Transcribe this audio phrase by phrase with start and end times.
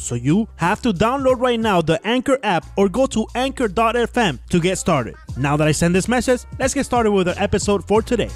[0.00, 4.58] So you have to download right now the Anchor app or go to anchor.fm to
[4.60, 5.14] get started.
[5.36, 8.30] Now that I send this message, let's get started with our episode for today.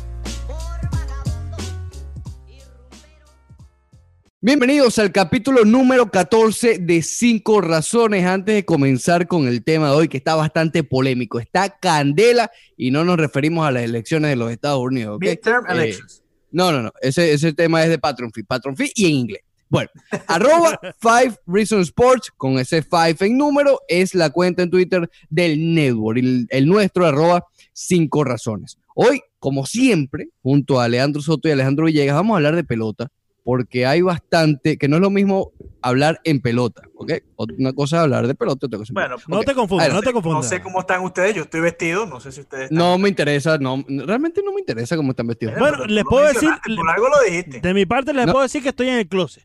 [4.42, 8.26] Bienvenidos al capítulo número 14 de 5 razones.
[8.26, 12.90] Antes de comenzar con el tema de hoy, que está bastante polémico, está candela y
[12.90, 15.16] no nos referimos a las elecciones de los Estados Unidos.
[15.16, 15.30] ¿okay?
[15.30, 16.22] Midterm Eh, elections.
[16.50, 16.92] no, no, no.
[17.00, 18.42] Ese, ese tema es de Patron Fee.
[18.44, 19.40] Patron Fee y en inglés.
[19.74, 19.90] Bueno,
[20.26, 25.74] arroba Five Reason Sports, con ese five en número, es la cuenta en Twitter del
[25.74, 26.18] network.
[26.18, 28.78] El, el nuestro, arroba Cinco Razones.
[28.94, 33.08] Hoy, como siempre, junto a Alejandro Soto y Alejandro Villegas, vamos a hablar de pelota,
[33.42, 37.12] porque hay bastante, que no es lo mismo hablar en pelota, ¿ok?
[37.58, 40.06] Una cosa es hablar de pelota, otra cosa es Bueno, No te confundas, no te
[40.06, 40.48] no confundas.
[40.48, 42.78] sé cómo están ustedes, yo estoy vestido, no sé si ustedes están.
[42.78, 45.56] No me interesa, no, realmente no me interesa cómo están vestidos.
[45.58, 47.60] Bueno, les puedo decir- Por algo lo dijiste.
[47.60, 48.32] De mi parte, les No.
[48.32, 49.44] puedo decir que estoy en el closet.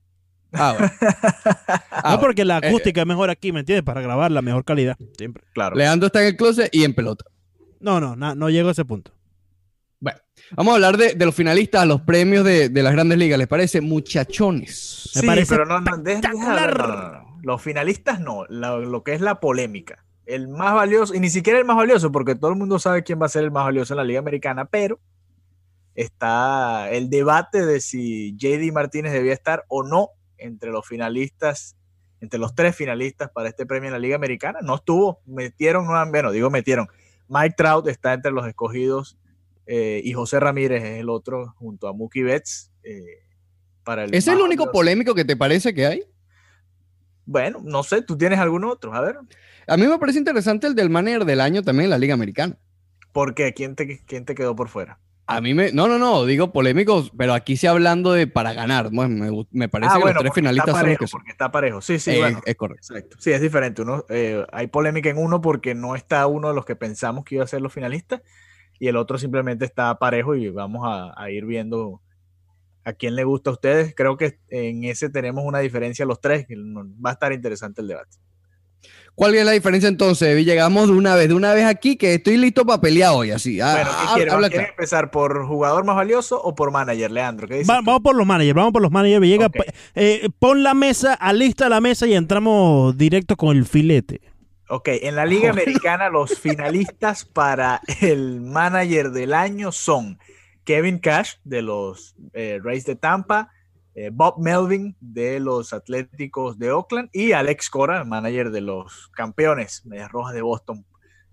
[0.54, 0.92] Ah, bueno.
[2.02, 3.84] Ah, no porque la eh, acústica es mejor aquí, ¿me entiendes?
[3.84, 4.96] Para grabar la mejor calidad.
[5.18, 5.44] Siempre.
[5.54, 5.76] Claro.
[5.76, 7.26] Leandro está en el closet y en pelota.
[7.82, 9.12] No, no, na- no llego a ese punto.
[10.00, 10.18] Bueno,
[10.56, 13.38] vamos a hablar de, de los finalistas a los premios de, de las grandes ligas.
[13.38, 13.82] ¿Les parece?
[13.82, 15.12] Muchachones.
[15.16, 17.40] Me sí, parece pero no, no, deja- no, no, no.
[17.44, 20.06] Los finalistas no, la- lo que es la polémica.
[20.26, 23.22] El más valioso, y ni siquiera el más valioso, porque todo el mundo sabe quién
[23.22, 25.00] va a ser el más valioso en la Liga Americana, pero
[25.96, 30.10] está el debate de si JD Martínez debía estar o no
[30.40, 31.76] entre los finalistas,
[32.22, 34.60] entre los tres finalistas para este premio en la Liga Americana.
[34.62, 36.88] No estuvo, metieron, bueno, digo metieron.
[37.28, 39.18] Mike Trout está entre los escogidos
[39.66, 42.72] eh, y José Ramírez es el otro, junto a Mookie Betts.
[42.84, 43.04] eh,
[43.84, 46.04] para el ¿Ese es el único polémico que te parece que hay?
[47.26, 48.94] Bueno, no sé, ¿tú tienes algún otro?
[48.94, 49.18] A ver,
[49.68, 52.58] A mí me parece interesante el del manager del año también en la Liga Americana.
[53.12, 53.54] ¿por qué?
[53.54, 55.00] ¿Quién te, quién te quedó por fuera?
[55.30, 55.72] A mí me.
[55.72, 58.92] No, no, no, digo polémicos, pero aquí sí hablando de para ganar.
[58.92, 59.08] Me,
[59.52, 61.20] me parece que los tres Ah, finalistas son los parejo, que son.
[61.20, 61.82] porque está parejo.
[61.82, 62.42] Sí, sí, Eh, bueno.
[62.46, 62.94] Es correcto.
[62.94, 63.18] Exacto.
[63.20, 63.82] Sí, es diferente.
[63.82, 67.36] Uno, eh, hay polémica en uno porque no está uno de los que pensamos que
[67.36, 68.22] iba a ser los finalistas
[68.80, 72.02] y el otro simplemente está parejo y vamos a, a ir viendo
[72.86, 73.94] a quién le gusta a ustedes.
[73.96, 76.48] Creo que en ese tenemos una diferencia los tres.
[76.50, 78.18] Va a estar interesante el debate.
[79.20, 80.46] ¿Cuál es la diferencia entonces?
[80.46, 83.60] Llegamos de una vez, de una vez aquí, que estoy listo para pelear hoy, así.
[83.60, 83.74] Ah,
[84.16, 84.70] bueno, ¿qué claro.
[84.70, 87.46] empezar por jugador más valioso o por manager, Leandro?
[87.46, 89.26] ¿Qué dices Va- vamos por los managers, vamos por los managers.
[89.26, 89.52] Llega,
[89.96, 94.22] eh, pon la mesa, alista la mesa y entramos directo con el filete.
[94.70, 100.18] Ok, en la Liga Americana los finalistas para el manager del año son
[100.64, 103.50] Kevin Cash de los eh, Rays de Tampa,
[104.00, 109.86] eh, Bob Melvin de los Atléticos de Oakland y Alex Cora, manager de los campeones
[109.86, 110.86] Medias Rojas de Boston.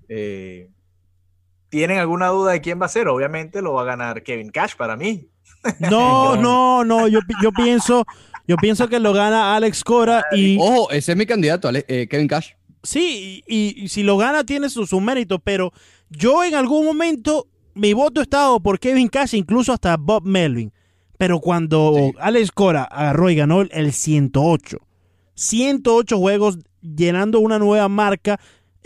[0.09, 0.69] Eh,
[1.69, 3.07] ¿Tienen alguna duda de quién va a ser?
[3.07, 5.29] Obviamente lo va a ganar Kevin Cash para mí.
[5.79, 8.05] No, no, no, yo, yo pienso,
[8.49, 12.09] yo pienso que lo gana Alex Cora y Ojo, ese es mi candidato, Ale- eh,
[12.09, 12.51] Kevin Cash.
[12.83, 15.73] sí, y, y si lo gana tiene su, su mérito, pero
[16.11, 20.73] yo en algún momento mi voto estaba por Kevin Cash, incluso hasta Bob Melvin,
[21.19, 22.13] pero cuando Sí.
[22.21, 24.79] Alex Cora agarró y ganó el- el 108,
[25.35, 28.39] 108 juegos llenando una nueva marca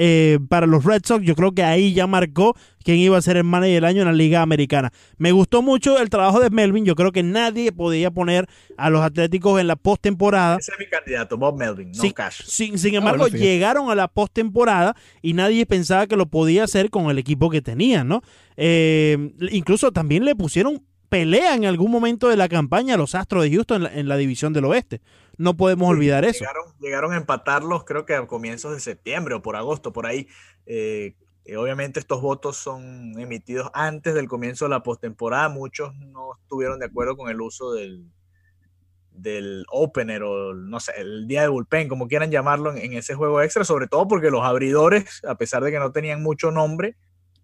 [0.02, 3.36] eh, para los Red Sox, yo creo que ahí ya marcó quién iba a ser
[3.36, 4.90] el manager del año en la Liga Americana.
[5.18, 8.46] Me gustó mucho el trabajo de Melvin, yo creo que nadie podía poner
[8.78, 10.56] a los Atléticos en la postemporada.
[10.58, 12.40] Ese es mi candidato, Bob Melvin, no Sí, Cash.
[12.46, 13.46] Sin, sin embargo, bueno, fíjate.
[13.52, 17.60] llegaron a la postemporada y nadie pensaba que lo podía hacer con el equipo que
[17.60, 18.22] tenían, ¿no?
[18.56, 23.42] Eh, incluso también le pusieron pelea en algún momento de la campaña a los Astros
[23.42, 25.02] de Houston en la, en la división del oeste.
[25.36, 26.40] No podemos olvidar eso.
[26.40, 30.28] Llegaron, llegaron a empatarlos, creo que a comienzos de septiembre o por agosto, por ahí.
[30.66, 35.48] Eh, eh, obviamente estos votos son emitidos antes del comienzo de la postemporada.
[35.48, 38.04] Muchos no estuvieron de acuerdo con el uso del,
[39.10, 43.14] del opener o no sé, el día de bullpen, como quieran llamarlo, en, en ese
[43.14, 46.96] juego extra, sobre todo porque los abridores, a pesar de que no tenían mucho nombre,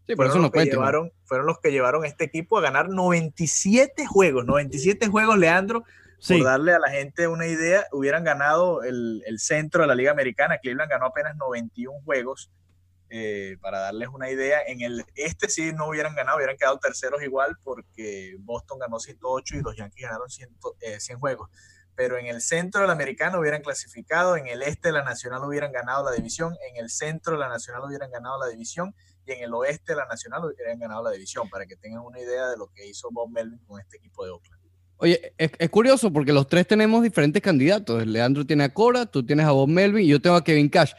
[0.06, 2.61] Sí, fueron, eso los no que llevaron, fueron los que llevaron a este equipo a
[2.61, 4.44] ganar 97 juegos.
[4.47, 5.85] 97 juegos, Leandro,
[6.19, 9.94] Sí, por darle a la gente una idea, hubieran ganado el, el centro de la
[9.94, 10.58] Liga Americana.
[10.58, 12.50] Cleveland ganó apenas 91 juegos.
[13.08, 17.23] eh, para darles una idea, en el este sí no hubieran ganado, hubieran quedado terceros
[17.23, 20.49] igual porque Boston ganó 108 y los Yankees ganaron 100,
[20.81, 21.49] eh, 100 juegos.
[21.94, 25.44] pero en el centro de la americana hubieran clasificado, en el este de la nacional
[25.44, 28.94] hubieran ganado la división, en el centro de la nacional hubieran ganado la división
[29.26, 32.20] y en el oeste de la nacional hubieran ganado la división, para que tengan una
[32.20, 34.67] idea de lo que hizo Bob Melvin con este equipo de Oakland.
[34.99, 38.06] Oye, es, es, curioso porque los tres tenemos diferentes candidatos.
[38.06, 40.93] Leandro tiene a Cora, tú tienes a Bob Melvin y yo tengo a Kevin Cash.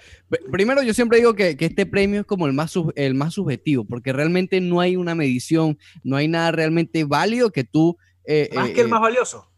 [0.52, 3.34] Primero, yo siempre digo que, que este premio es como el más, sub, el más
[3.34, 7.98] subjetivo, porque realmente no hay una medición, no hay nada realmente válido que tú...
[8.26, 9.50] Eh, más eh, que el más valioso.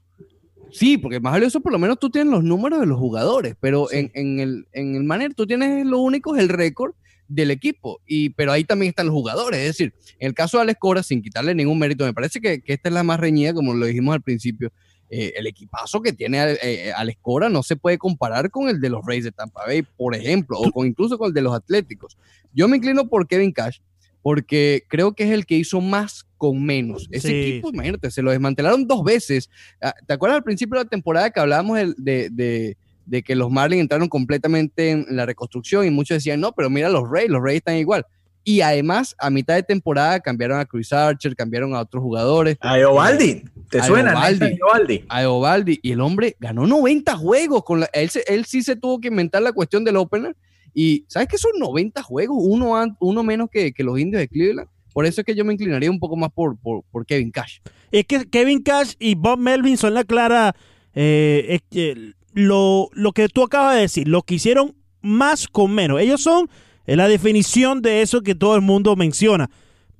[0.72, 3.58] Sí, porque el más valioso por lo menos tú tienes los números de los jugadores,
[3.60, 3.98] pero sí.
[3.98, 6.94] en, en, el, en el Manner tú tienes lo único es el récord
[7.30, 10.64] del equipo, y, pero ahí también están los jugadores, es decir, en el caso de
[10.64, 13.54] Alex Cora, sin quitarle ningún mérito, me parece que, que esta es la más reñida,
[13.54, 14.74] como lo dijimos al principio,
[15.12, 18.90] eh, el equipazo que tiene eh, Alex Cora no se puede comparar con el de
[18.90, 22.18] los Rays de Tampa Bay, por ejemplo, o con incluso con el de los Atléticos.
[22.54, 23.80] Yo me inclino por Kevin Cash,
[24.22, 27.08] porque creo que es el que hizo más con menos.
[27.10, 29.50] Ese sí, equipo, imagínate, se lo desmantelaron dos veces.
[29.82, 32.78] Ah, ¿Te acuerdas al principio de la temporada que hablábamos de, de, de
[33.10, 36.90] de que los Marlins entraron completamente en la reconstrucción y muchos decían, no, pero mira
[36.90, 38.06] los Rays, los Rays están igual.
[38.44, 42.58] Y además, a mitad de temporada cambiaron a Chris Archer, cambiaron a otros jugadores.
[42.62, 44.12] A Eovaldi, ¿te a suena?
[44.12, 45.06] Eovaldi, Eovaldi.
[45.10, 45.80] A Eovaldi.
[45.82, 47.64] Y el hombre ganó 90 juegos.
[47.64, 50.36] Con la, él, él sí se tuvo que inventar la cuestión del opener.
[50.74, 52.38] Y ¿sabes qué son 90 juegos?
[52.40, 54.70] Uno, uno menos que, que los indios de Cleveland.
[54.94, 57.60] Por eso es que yo me inclinaría un poco más por, por, por Kevin Cash.
[57.92, 60.56] Es que Kevin Cash y Bob Melvin son la clara...
[60.96, 66.00] Eh, eh, lo, lo que tú acabas de decir, lo que hicieron más con menos.
[66.00, 66.50] Ellos son
[66.86, 69.50] la definición de eso que todo el mundo menciona.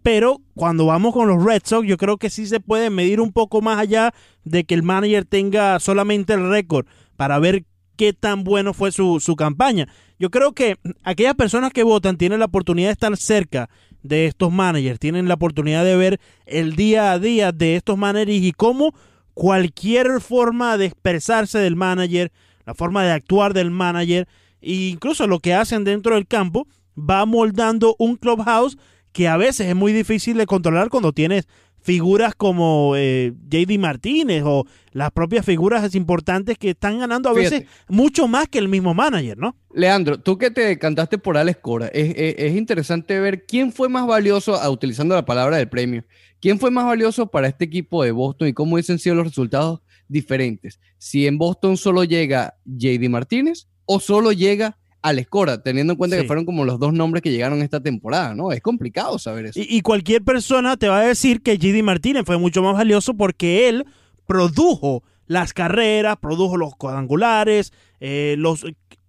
[0.02, 3.32] Pero cuando vamos con los Red Sox, yo creo que sí se puede medir un
[3.32, 6.86] poco más allá de que el manager tenga solamente el récord
[7.18, 7.66] para ver
[7.98, 9.88] qué tan bueno fue su, su, campaña.
[10.18, 13.70] Yo creo que aquellas personas que votan tienen la oportunidad de estar cerca
[14.04, 18.32] de estos managers, tienen la oportunidad de ver el día a día de estos managers
[18.32, 18.94] y cómo
[19.40, 22.30] cualquier forma de expresarse del manager,
[22.66, 24.28] la forma de actuar del manager,
[24.62, 28.78] e incluso lo que hacen dentro del campo, va moldando un clubhouse
[29.14, 31.48] que a veces es muy difícil de controlar cuando tienes
[31.82, 37.64] figuras como eh, JD Martínez o las propias figuras importantes que están ganando a veces
[37.88, 39.56] mucho más que el mismo manager, ¿no?
[39.74, 43.88] Leandro, tú que te cantaste por Alex Cora, es, es, es interesante ver quién fue
[43.88, 46.04] más valioso, a, utilizando la palabra del premio,
[46.42, 49.82] quién fue más valioso para este equipo de Boston y cómo hubiesen sido los resultados
[50.08, 50.80] diferentes.
[50.98, 56.18] Si en Boston solo llega JD Martínez o solo llega Alex Cora, teniendo en cuenta
[56.18, 56.22] sí.
[56.22, 58.52] que fueron como los dos nombres que llegaron esta temporada, ¿no?
[58.52, 59.60] Es complicado saber eso.
[59.60, 63.14] Y, y cualquier persona te va a decir que JD Martínez fue mucho más valioso
[63.14, 63.86] porque él
[64.26, 68.66] produjo las carreras, produjo los cuadrangulares, eh, los,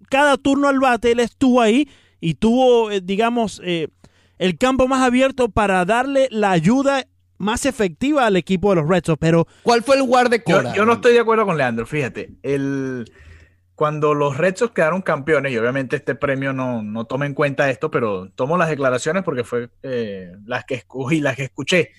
[0.09, 1.89] cada turno al bate él estuvo ahí
[2.21, 3.89] y tuvo, eh, digamos, eh,
[4.39, 7.07] el campo más abierto para darle la ayuda
[7.41, 9.49] más efectiva al equipo de los Red Sox, pero...
[9.63, 10.71] ¿Cuál fue el lugar de Cora?
[10.71, 13.11] Yo, yo no estoy de acuerdo con Leandro, fíjate, el
[13.81, 17.71] cuando los Red Sox quedaron campeones, y obviamente este premio no, no toma en cuenta
[17.71, 21.93] esto, pero tomo las declaraciones porque fue eh, las que escogí, las que escuché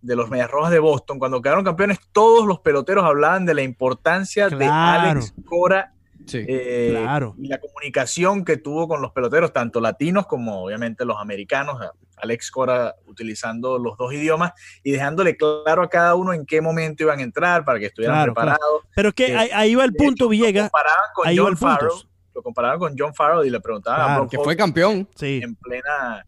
[0.00, 1.20] de los Medias Rojas de Boston.
[1.20, 4.58] Cuando quedaron campeones, todos los peloteros hablaban de la importancia claro.
[4.58, 5.94] de Alex Cora
[6.28, 7.34] sí, eh, claro.
[7.38, 11.78] y la comunicación que tuvo con los peloteros, tanto latinos como obviamente los americanos.
[12.20, 14.52] Alex Cora utilizando los dos idiomas
[14.82, 18.16] y dejándole claro a cada uno en qué momento iban a entrar para que estuvieran
[18.16, 18.82] claro, preparados.
[18.82, 18.92] Claro.
[18.94, 20.64] Pero es que eh, ahí, ahí, va el punto, hecho, Villegas.
[20.64, 21.90] Lo comparaban con ahí John Farrell,
[22.34, 25.40] lo comparaban con John Farrell y le preguntaban claro, a Brock que fue campeón sí.
[25.42, 26.24] en plena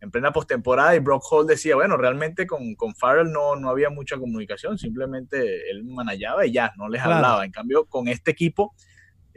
[0.00, 3.90] en plena postemporada y Brock Hall decía, bueno, realmente con, con Farrell no, no había
[3.90, 7.44] mucha comunicación, simplemente él manejaba y ya, no les hablaba.
[7.44, 8.74] En cambio, con este equipo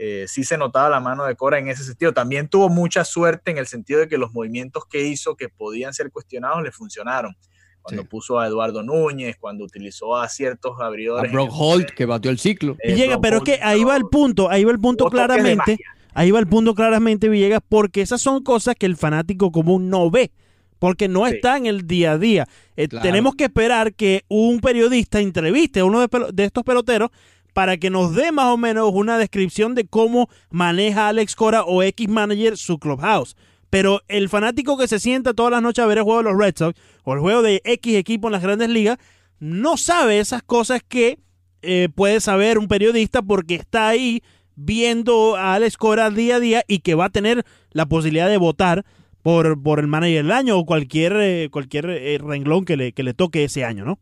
[0.03, 2.12] eh, sí se notaba la mano de Cora en ese sentido.
[2.12, 5.93] También tuvo mucha suerte en el sentido de que los movimientos que hizo que podían
[5.93, 7.38] ser cuestionados le funcionaron.
[7.84, 8.08] Cuando sí.
[8.08, 11.29] puso a Eduardo Núñez, cuando utilizó a ciertos abridores.
[11.29, 12.77] A Brock Holt, que batió el ciclo.
[12.79, 15.77] Eh, Villegas, pero es que ahí va el punto, ahí va el punto claramente.
[16.15, 20.10] Ahí va el punto claramente, Villegas, porque esas son cosas que el fanático común no
[20.10, 20.31] ve
[20.79, 21.36] porque no sí.
[21.36, 22.48] está en el día a día.
[22.75, 23.03] Eh, claro.
[23.03, 27.12] Tenemos que esperar que un periodista entreviste a uno de, de, estos peloteros
[27.53, 31.84] para que nos dé más o menos una descripción de cómo maneja Alex Cora o
[31.84, 33.36] X Manager su clubhouse.
[33.70, 36.38] Pero el fanático que se sienta todas las noches a ver el juego de los
[36.38, 38.98] Red Sox o el juego de X equipo en las grandes ligas
[39.39, 41.20] no sabe esas cosas que
[41.62, 44.24] eh, puede saber un periodista porque está ahí
[44.55, 48.38] viendo a Alex Cora día a día y que va a tener la posibilidad de
[48.38, 48.86] votar
[49.22, 53.03] por, por el manager del año o cualquier, eh, cualquier eh, renglón que le, que
[53.03, 54.00] le toque ese año, ¿no?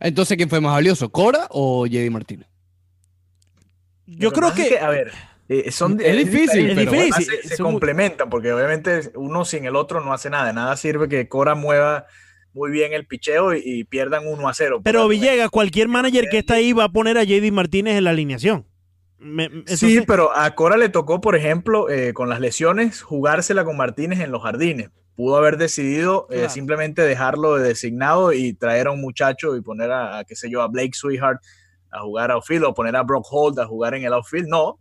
[0.00, 2.46] Entonces, ¿quién fue más valioso, Cora o Jedi Martínez?
[4.06, 5.12] Yo creo que, que, a ver,
[5.48, 7.26] eh, son, es, es, difícil, es difícil.
[7.42, 10.52] Se, se complementan porque obviamente uno sin el otro no hace nada.
[10.52, 12.06] Nada sirve que Cora mueva
[12.52, 14.80] muy bien el picheo y, y pierdan 1 a 0.
[14.84, 18.10] Pero Villegas, cualquier manager que está ahí va a poner a JD Martínez en la
[18.10, 18.66] alineación.
[19.18, 23.76] Me- Sí, pero a Cora le tocó, por ejemplo, eh, con las lesiones, jugársela con
[23.76, 24.90] Martínez en los jardines.
[25.16, 29.90] Pudo haber decidido eh, simplemente dejarlo de designado y traer a un muchacho y poner
[29.90, 31.42] a, a, qué sé yo, a Blake Sweetheart
[31.90, 34.48] a jugar outfield o poner a Brock Holt a jugar en el outfield.
[34.48, 34.78] No,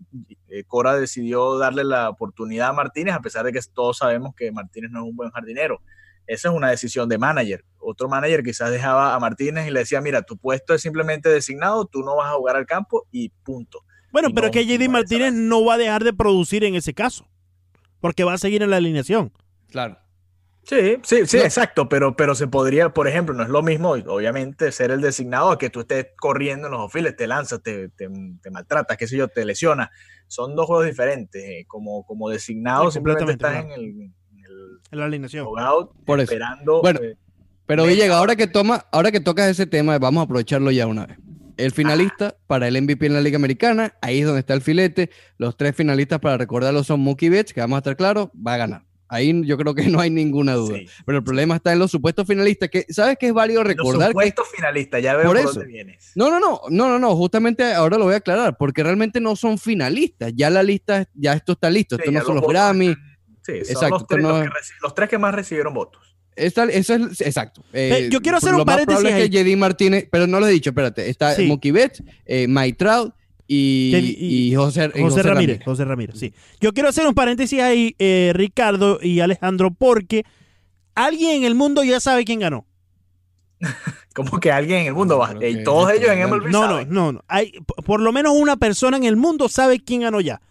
[0.49, 4.51] eh, Cora decidió darle la oportunidad a Martínez, a pesar de que todos sabemos que
[4.51, 5.81] Martínez no es un buen jardinero.
[6.27, 7.63] Esa es una decisión de manager.
[7.77, 11.85] Otro manager quizás dejaba a Martínez y le decía, mira, tu puesto es simplemente designado,
[11.85, 13.83] tú no vas a jugar al campo y punto.
[14.11, 16.75] Bueno, Y pero no- que JD no Martínez no va a dejar de producir en
[16.75, 17.25] ese caso.
[18.01, 19.31] Porque va a seguir en la alineación.
[19.69, 19.97] Claro.
[20.67, 21.43] Sí, sí, sí, No.
[21.43, 25.51] exacto, pero, pero se podría, por ejemplo, no es lo mismo, obviamente, ser el designado
[25.51, 28.09] a que tú estés corriendo en los ofiles, te lanzas, te, te,
[28.41, 29.89] te maltratas, qué sé yo, te lesionas.
[30.27, 31.43] Son dos juegos diferentes.
[31.43, 35.45] eh, Como, como designado, Sí, simplemente estás en el, en el En la alineación.
[36.05, 36.31] Por eso.
[36.31, 36.81] esperando.
[36.81, 37.15] Bueno, eh,
[37.67, 41.05] Pero Villegas, ahora que toma, ahora que tocas ese tema, vamos a aprovecharlo ya una
[41.05, 41.17] vez.
[41.57, 45.09] El finalista para el MVP en la Liga Americana, ahí es donde está el filete.
[45.37, 48.57] Los tres finalistas, para recordarlo, son Mookie Betts, que vamos a estar claros, va a
[48.57, 48.81] ganar.
[49.15, 50.77] Ahí yo creo que no hay ninguna duda.
[50.77, 50.85] sí.
[51.05, 54.09] Pero el problema está en los supuestos finalistas, que sabes que es válido Los recordar
[54.09, 55.53] que supuestos finalistas, ya veo Por por, eso.
[55.59, 56.11] dónde vienes.
[56.15, 59.35] No, no, no, no, no, no, justamente ahora lo voy a aclarar, porque realmente no
[59.35, 62.51] son finalistas, ya la lista, ya esto está listo, Sí, esto no son los los
[62.51, 62.95] Grammy,
[63.41, 65.73] Sí, son Exacto, los, tres, no los, es- que reci- los tres que más recibieron
[65.73, 66.15] votos.
[66.35, 67.63] esta- eso es, exacto.
[67.73, 70.47] Eh, yo quiero hacer lo un más paréntesis es que JD Martínez, pero no lo
[70.47, 71.45] he dicho, espérate, está Sí.
[71.45, 73.13] Mookie Betts, eh, Mike Trout
[73.47, 76.33] y, JD y- y José, y José, Ramírez, José Ramírez, sí.
[76.59, 80.23] Yo quiero hacer un paréntesis ahí, eh, Ricardo y Alejandro, porque
[80.95, 82.65] alguien en el mundo ya sabe quién ganó.
[84.15, 85.33] Como que alguien en el mundo va.
[85.33, 86.29] Creo Y todos ellos en.
[86.29, 87.21] MLB No, no, no, no.
[87.27, 87.51] Hay,
[87.85, 90.41] por lo menos una persona en el mundo sabe quién ganó ya.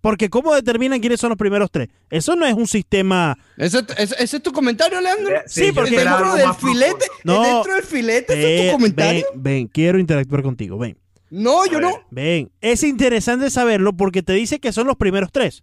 [0.00, 1.88] Porque ¿cómo determinan quiénes son los primeros tres?
[2.08, 3.36] Eso no es un sistema...
[3.58, 5.34] ¿Ese, ese- ese es tu comentario, Leandro?
[5.46, 7.04] Sí, yo porque dentro del filete.
[7.24, 7.42] No.
[7.42, 9.26] dentro del filete, ¿ese es tu comentario?
[9.34, 10.96] ven, ven, quiero interactuar contigo, ven.
[11.30, 11.90] No, yo no.
[12.10, 15.62] Ven, es interesante saberlo porque te dice que son los primeros tres.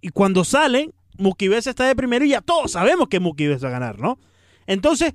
[0.00, 3.64] Y cuando salen, Mookie Betts está de primero y ya todos sabemos que Mookie Betts
[3.64, 4.18] va a ganar, ¿no?
[4.66, 5.14] Entonces,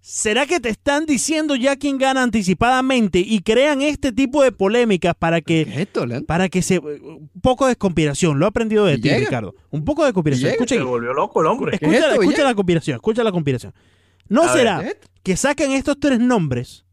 [0.00, 5.14] ¿será que te están diciendo ya quién gana anticipadamente y crean este tipo de polémicas
[5.16, 6.26] para ¿Qué que es esto, Leandro?
[6.26, 8.38] para que se un poco de conspiración?
[8.38, 9.18] Lo he aprendido de ti, Llega.
[9.18, 9.54] Ricardo.
[9.70, 10.50] Un poco de conspiración.
[10.52, 11.78] Escucha, Se volvió loco el hombre.
[11.78, 12.50] ¿Qué es escucha, esto, escucha Villegas?
[12.50, 13.74] la conspiración, escucha la conspiración.
[14.28, 14.84] ¿No A será
[15.22, 16.84] que saquen estos tres nombres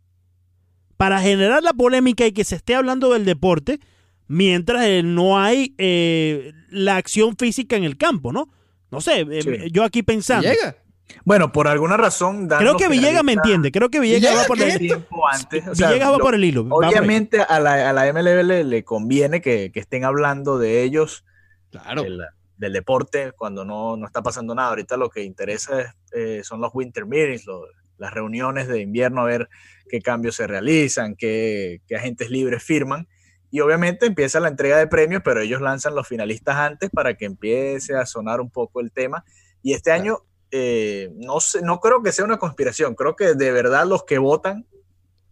[0.97, 3.79] para generar la polémica y que se esté hablando del deporte
[4.27, 8.49] mientras eh, no hay eh, la acción física en el campo, ¿no?
[8.91, 9.71] No sé, eh, Sí.
[9.71, 10.47] yo aquí pensando.
[10.47, 10.75] Llega.
[11.23, 12.47] Bueno, por alguna razón.
[12.47, 15.05] dan Creo los que Villegas me entiende, creo que Villegas Villegas, va por ¿qué el,
[15.31, 15.67] antes.
[15.67, 16.65] O sea, Villegas va lo- por el hilo.
[16.71, 21.23] Obviamente a la, a la MLB le, le conviene que, que estén hablando de ellos,
[21.69, 22.01] Claro.
[22.03, 22.21] del,
[22.57, 24.69] del deporte, cuando no, no está pasando nada.
[24.69, 27.65] Ahorita lo que interesa es, eh, son los winter meetings, lo-
[27.97, 29.47] las reuniones de invierno, a ver
[29.89, 33.07] qué cambios se realizan, qué, qué agentes libres firman.
[33.51, 37.25] Y obviamente empieza la entrega de premios, pero ellos lanzan los finalistas antes para que
[37.25, 39.23] empiece a sonar un poco el tema.
[39.61, 40.19] Y este año,
[40.51, 44.17] eh, no, sé, no creo que sea una conspiración, creo que de verdad los que
[44.17, 44.65] votan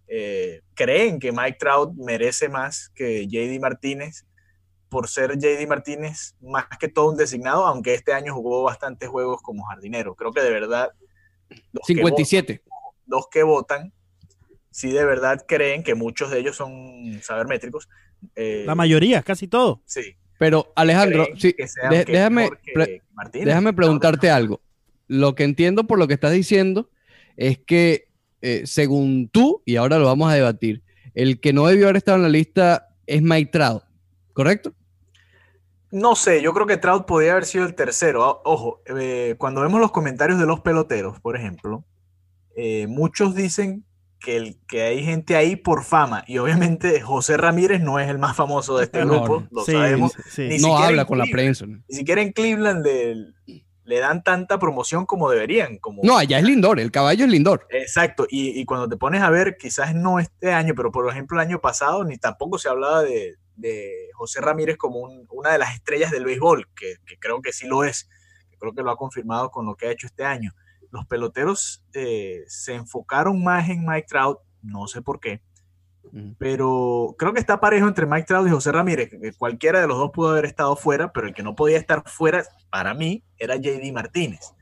[0.07, 4.25] eh, creen que Mike Trout merece más que JD Martínez
[4.89, 9.41] por ser JD Martínez más que todo un designado, aunque este año jugó bastantes juegos
[9.41, 10.13] como jardinero.
[10.15, 10.91] Creo que de verdad
[11.72, 12.62] los que 57.
[12.63, 13.93] votan- los que votan,
[14.74, 17.88] sí de verdad creen que muchos de ellos son sabermétricos.
[18.36, 19.82] eh, La mayoría, casi todo.
[19.86, 20.15] Sí.
[20.38, 21.56] Pero Alejandro, sí,
[21.89, 23.01] de- déjame, pre-
[23.32, 24.60] déjame preguntarte algo.
[25.08, 26.89] Lo que entiendo por lo que estás diciendo
[27.38, 28.08] es que,
[28.42, 30.82] eh, según tú, y ahora lo vamos a debatir,
[31.13, 33.84] el que no debió haber estado en la lista es Mike Trout,
[34.34, 34.74] ¿correcto?
[35.92, 38.27] No sé, yo creo que Trout podría haber sido el tercero.
[38.27, 41.86] O- Ojo, eh, cuando vemos los comentarios de los peloteros, por ejemplo,
[42.56, 43.86] eh, muchos dicen
[44.24, 46.24] que, el, que hay gente ahí por fama.
[46.27, 49.48] Y obviamente José Ramírez no es el más famoso de este grupo, no.
[49.51, 50.13] lo Sí, sabemos.
[50.30, 50.48] sí.
[50.48, 51.65] Ni no habla con la prensa.
[51.68, 53.15] Ni siquiera en Cleveland le,
[53.84, 55.77] le dan tanta promoción como deberían.
[55.77, 57.68] Como, No, allá es Lindor, el caballo es Lindor.
[57.70, 61.38] Exacto, y, y cuando te pones a ver, quizás no este año, pero por ejemplo
[61.42, 65.58] el año pasado, ni tampoco se hablaba de, de José Ramírez como un- una de
[65.60, 68.10] las estrellas del béisbol, que, que creo que sí lo es,
[68.50, 70.53] que creo que lo ha confirmado con lo que ha hecho este año.
[70.94, 75.42] Los peloteros eh, se enfocaron más en Mike Trout, no sé por qué,
[76.38, 79.98] pero creo que está parejo entre Mike Trout y José Ramírez, que cualquiera de los
[79.98, 83.56] dos pudo haber estado fuera, pero el que no podía estar fuera, para mí, era
[83.56, 84.54] JD Martínez.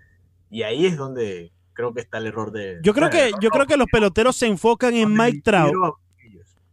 [0.49, 2.79] Y ahí es donde creo que está el error de...
[2.81, 5.73] Yo creo bueno, que, yo creo que los peloteros se enfocan en Mike Trout.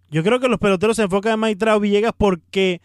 [0.09, 2.81] Yo creo que los peloteros se enfocan en Mike Trout Villegas porque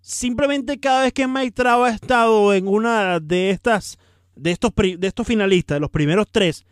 [0.00, 3.98] simplemente cada vez que Mike Trout ha estado en una de estas
[4.36, 6.64] de estos pri- de estos finalistas, de los primeros tres,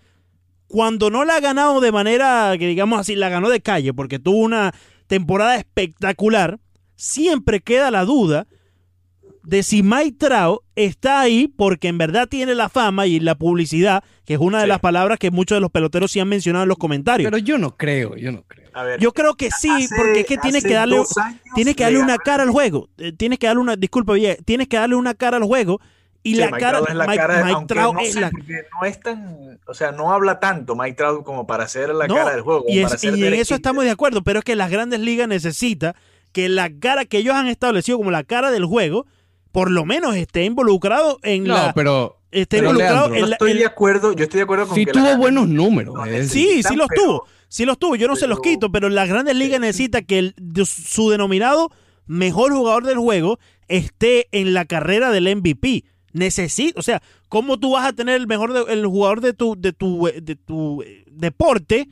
[0.67, 4.19] cuando no la ha ganado de manera que digamos así, la ganó de calle, porque
[4.19, 4.73] tuvo una
[5.07, 6.59] temporada espectacular,
[6.97, 8.47] siempre queda la duda
[9.43, 14.05] de si Mike Trout está ahí porque en verdad tiene la fama y la publicidad,
[14.27, 14.69] que es una de Sí.
[14.69, 17.27] las palabras que muchos de los peloteros sí han mencionado en los comentarios.
[17.31, 18.69] Pero yo no creo, yo no creo.
[18.75, 20.99] A ver, Yo creo que sí, hace- porque es que tienes que darle,
[21.57, 22.89] tienes que le darle una cara al juego.
[22.99, 25.81] Eh, Tienes que darle una, disculpa, bien, tienes que darle una cara al juego.
[26.23, 28.13] Y Sí, la Mike cara, Trout es la Mike, cara de- Mike Trout no es
[28.13, 31.67] sé, la porque no es tan, o sea, no habla tanto Mike Trout como para
[31.67, 32.65] ser la No, cara del juego.
[32.69, 34.71] Y, como es- para ser y en eso estamos de acuerdo, pero es que las
[34.71, 35.95] grandes ligas necesitan
[36.33, 39.07] que la cara que ellos han establecido como la cara del juego,
[39.51, 41.73] por lo menos esté involucrado en No, la.
[41.73, 43.35] pero Esté pero, involucrado Leandro, en la.
[43.37, 45.95] estoy en- de acuerdo, yo estoy de acuerdo con sí que tuvo la- buenos números.
[45.95, 47.27] no necesita- sí, sí los pero- tuvo.
[47.49, 47.97] Sí los tuvo.
[47.97, 50.35] Yo no se los quito, pero las grandes ligas necesitan que el-
[50.67, 51.71] su denominado
[52.07, 55.83] mejor jugador del juego esté en la carrera del MVP.
[56.13, 59.55] Necesita, o sea, ¿cómo tú vas a tener el mejor de- el jugador de tu
[59.61, 61.89] de tu de tu eh, deporte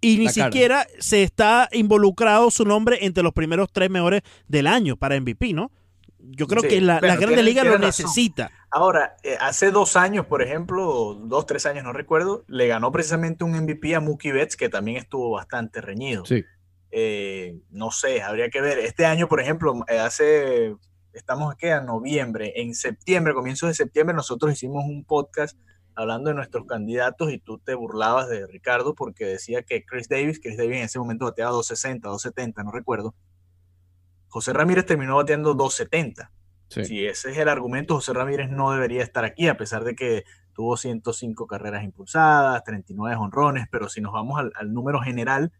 [0.00, 0.46] y ni La cara.
[0.46, 5.52] siquiera se está involucrado su nombre entre los primeros tres mejores del año para MVP,
[5.52, 5.70] ¿no?
[6.18, 7.86] Yo creo Sí, que la, la Grande Liga lo razón.
[7.86, 8.50] necesita.
[8.70, 13.42] Ahora, eh, hace dos años, por ejemplo, dos, tres años, no recuerdo, le ganó precisamente
[13.44, 16.24] un MVP a Mookie Betts, que también estuvo bastante reñido.
[16.24, 16.44] Sí.
[16.92, 18.78] Eh, no sé, habría que ver.
[18.78, 20.76] Este año, por ejemplo, eh, hace,
[21.12, 25.58] estamos aquí a noviembre, en septiembre, comienzos de septiembre, nosotros hicimos un podcast
[25.94, 30.40] hablando de nuestros candidatos y tú te burlabas de Ricardo porque decía que Chris Davis,
[30.40, 33.14] Chris Davis en ese momento bateaba 260, 270, no recuerdo.
[34.28, 36.32] José Ramírez terminó bateando 270.
[36.68, 36.84] sí.
[36.84, 40.24] Si ese es el argumento, José Ramírez no debería estar aquí, a pesar de que
[40.54, 45.52] tuvo 105 carreras impulsadas, 39 honrones, pero si nos vamos al, al número general,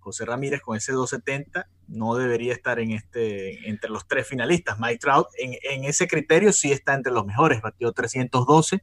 [0.00, 4.78] José Ramírez con ese 270 no debería estar en este, entre los tres finalistas.
[4.80, 8.82] Mike Trout en, ese criterio sí está entre los mejores, batió 312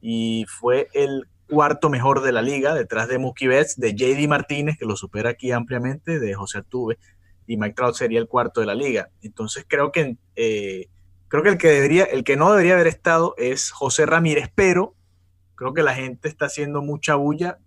[0.00, 4.76] y fue el cuarto mejor de la liga, detrás de Mookie Betts, de JD Martínez,
[4.78, 6.98] que lo supera aquí ampliamente, de José Altuve,
[7.46, 9.10] y Mike Trout sería el cuarto de la liga.
[9.22, 10.88] Entonces creo que eh,
[11.28, 14.94] creo que el que debería, el que no debería haber estado es José Ramírez, pero
[15.54, 17.58] creo que la gente está haciendo mucha bulla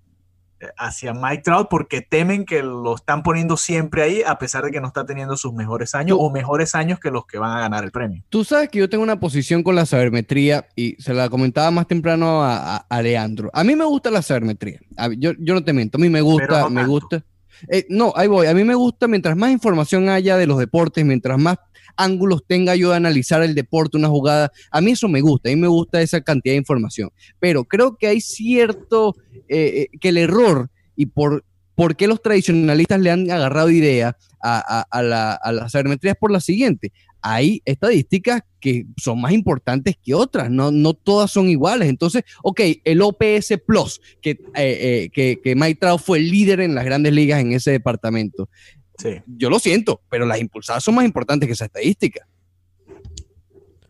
[0.78, 4.82] hacia Mike Trout porque temen que lo están poniendo siempre ahí, a pesar de que
[4.82, 7.84] no está teniendo sus mejores años o mejores años que los que van a ganar
[7.84, 8.24] el premio.
[8.30, 11.88] Tú sabes que yo tengo una posición con la sabermetría y se la comentaba más
[11.88, 13.50] temprano a, a- a Leandro.
[13.54, 14.80] A mí me gusta la sabermetría.
[14.97, 17.24] A- yo, yo no te miento, a mí me gusta, no me gusta.
[17.69, 18.47] Eh, no, ahí voy.
[18.47, 21.58] A mí me gusta mientras más información haya de los deportes, mientras más
[21.95, 24.52] ángulos tenga yo de analizar el deporte, una jugada.
[24.71, 27.10] A mí eso me gusta, a mí me gusta esa cantidad de información.
[27.39, 29.15] Pero creo que hay cierto,
[29.50, 31.45] eh, eh, que el error y por,
[31.76, 36.17] por qué los tradicionalistas le han agarrado idea a, a, la, a la sabermetría es
[36.17, 36.91] por la siguiente.
[37.22, 41.90] Hay estadísticas que son más importantes que otras, no, no todas son iguales.
[41.90, 46.62] Entonces, ok, el OPS Plus, que, eh, eh, que, que Mike Trout fue el líder
[46.62, 48.50] en las grandes ligas en ese departamento.
[48.98, 49.22] Sí.
[49.26, 52.28] Yo lo siento, pero las impulsadas son más importantes que esa estadística.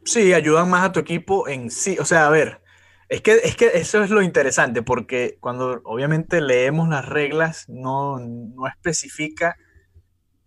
[0.04, 1.98] Sí, ayudan más a tu equipo en sí.
[2.00, 2.62] O sea, a ver,
[3.10, 8.20] es que, es que eso es lo interesante, porque cuando obviamente leemos las reglas, no,
[8.20, 9.58] no especifica,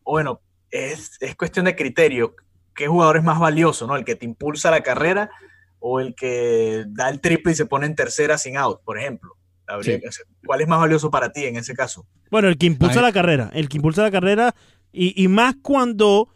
[0.03, 2.35] bueno, es, es cuestión de criterio.
[2.75, 3.97] ¿Qué jugador es más valioso, no?
[3.97, 5.31] ¿El que te impulsa la carrera
[5.79, 9.37] o el que da el triple y se pone en tercera sin out, por ejemplo?
[9.83, 9.99] Sí.
[10.45, 12.07] ¿Cuál es más valioso para ti en ese caso?
[12.31, 13.07] Bueno, el que impulsa Ay.
[13.07, 14.55] la carrera, el que impulsa la carrera
[14.93, 16.29] y, y más cuando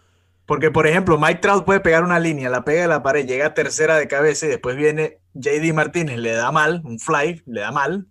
[0.46, 3.46] Porque, por ejemplo, Mike Trout puede pegar una línea, la pega de la pared, llega
[3.46, 7.60] a tercera de cabeza y después viene JD Martínez, le da mal, un fly, le
[7.60, 8.06] da mal.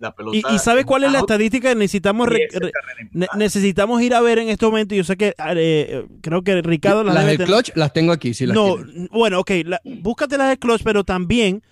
[0.00, 0.36] La pelota.
[0.50, 2.72] y, y ¿sabes cuál es la estadística que necesitamos re- re-
[3.12, 4.94] ne- necesitamos ir a ver en este momento?
[4.94, 8.76] Yo sé que eh, creo que Ricardo las del clutch las tengo aquí, las no,
[9.12, 11.62] bueno, ok, la- búscate las de clutch, pero también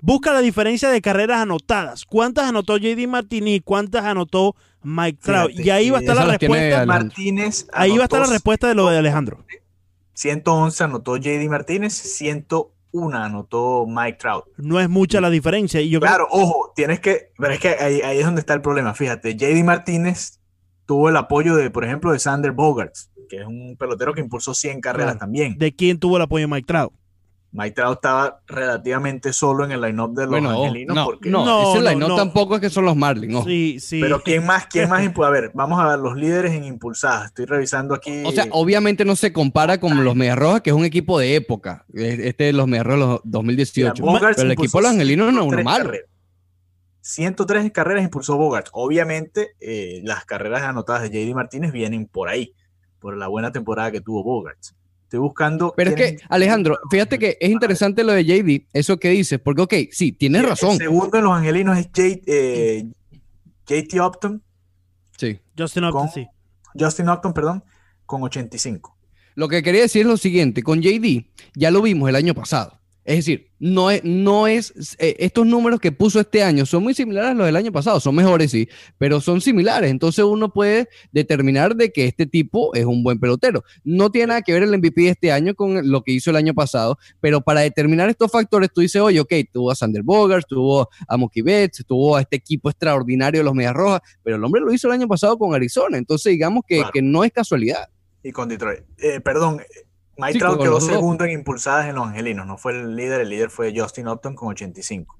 [0.00, 2.04] busca la diferencia de carreras anotadas.
[2.06, 5.50] ¿Cuántas anotó JD Martínez y cuántas anotó Mike Trout?
[5.50, 6.86] Fíjate, y ahí va a estar la respuesta.
[6.86, 7.66] Martínez.
[7.72, 9.44] Ahí va a estar la respuesta de lo de Alejandro.
[10.14, 11.92] 111 anotó JD Martínez,
[12.96, 14.44] 101 anotó Mike Trout.
[14.56, 15.80] No es mucha la diferencia.
[15.80, 17.32] Y yo creo- Claro, ojo, tienes que.
[17.38, 18.94] Pero es que ahí, ahí es donde está el problema.
[18.94, 20.40] Fíjate, JD Martínez
[20.86, 24.54] tuvo el apoyo de, por ejemplo, de Sander Bogarts, que es un pelotero que impulsó
[24.54, 25.18] 100 carreras Claro.
[25.18, 25.58] también.
[25.58, 26.92] de quién tuvo el apoyo de Mike Trout.
[27.56, 30.94] Mike Trout estaba relativamente solo en el line-up de los Bueno, angelinos.
[30.94, 32.16] no, porque, no, No, ese line-up no.
[32.16, 33.44] tampoco es que son los Marlins.
[33.44, 33.98] Sí, sí.
[34.00, 34.66] Pero ¿quién más?
[34.66, 35.00] ¿Quién más?
[35.06, 37.26] A ver, vamos a ver los líderes en impulsadas.
[37.26, 38.22] Estoy revisando aquí.
[38.26, 41.34] O sea, obviamente no se compara con los Medias Rojas, que es un equipo de
[41.36, 41.86] época.
[41.94, 44.04] Este de los Medias Rojas los 2018.
[44.04, 45.84] Mira, pero el equipo de los Angelinos no es uno 103 malo.
[45.86, 46.10] carreras.
[47.00, 48.66] 103 carreras impulsó Bogart.
[48.72, 52.52] Obviamente, eh, las carreras anotadas de JD Martínez vienen por ahí,
[52.98, 54.58] por la buena temporada que tuvo Bogart.
[55.16, 55.74] Estoy buscando.
[55.76, 59.62] Pero es que, Alejandro, fíjate que es interesante lo de JD, eso que dices, porque,
[59.62, 60.76] ok, sí, tienes el razón.
[60.76, 62.84] segundo en los angelinos es J- eh,
[63.66, 64.42] JT Upton,
[65.18, 65.38] Sí.
[65.58, 66.26] Justin Upton, sí.
[66.78, 67.64] Justin Upton, perdón,
[68.04, 68.96] con 85.
[69.34, 72.78] Lo que quería decir es lo siguiente, con JD ya lo vimos el año pasado.
[73.06, 76.92] Es decir, no es, no es eh, estos números que puso este año son muy
[76.92, 79.92] similares a los del año pasado, son mejores sí, pero son similares.
[79.92, 83.62] Entonces uno puede determinar de que este tipo es un buen pelotero.
[83.84, 86.36] No tiene nada que ver el MVP de este año con lo que hizo el
[86.36, 90.44] año pasado, pero para determinar estos factores tú dices, oye, ok, tuvo a Sander Bogart,
[90.48, 94.42] tuvo a Mookie Betts, tuvo a este equipo extraordinario de los Medias Rojas, pero el
[94.42, 95.96] hombre lo hizo el año pasado con Arizona.
[95.96, 96.90] Entonces digamos que, Claro.
[96.92, 97.88] que no es casualidad.
[98.24, 98.80] Y con Detroit.
[98.98, 99.60] Eh, perdón,
[100.18, 102.46] Mike Sí, Trout quedó segundo en impulsadas en los angelinos.
[102.46, 105.18] No fue el líder, el líder fue Justin Upton con 85.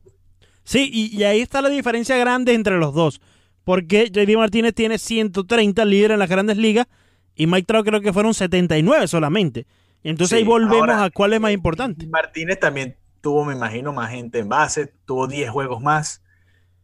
[0.65, 3.21] Sí, y, y ahí está la diferencia grande entre los dos.
[3.65, 6.87] Porque JD Martínez tiene 130 líderes en las grandes ligas
[7.35, 9.67] y Mike Trout creo que fueron 79 solamente.
[10.03, 12.07] Y entonces Sí, ahí volvemos ahora- a cuál es más importante.
[12.07, 16.23] Martínez también tuvo, me imagino, más gente en base, tuvo 10 juegos más.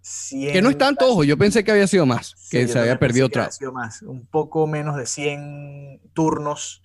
[0.00, 2.76] 100 Que no es tanto, ojo, yo pensé que había sido más, Sí, que se
[2.80, 3.44] había perdido otra.
[3.44, 6.81] había sido más, un poco menos de 100 turnos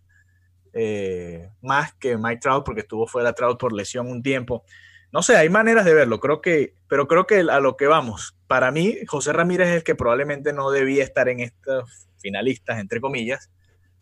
[0.79, 4.63] eh, más que Mike Trout, porque estuvo fuera Trout por lesión un tiempo.
[5.11, 8.35] No sé, hay maneras de verlo, creo que, pero creo que a lo que vamos,
[8.45, 13.01] para mí, José Ramírez es el que probablemente no debía estar en estos finalistas, entre
[13.01, 13.49] comillas,